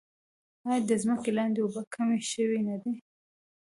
[0.67, 2.93] آیا د ځمکې لاندې اوبه کمې شوې نه دي؟